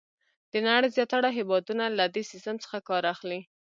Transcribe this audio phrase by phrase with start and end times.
[0.51, 3.41] د نړۍ زیاتره هېوادونه له دې سیسټم څخه کار اخلي.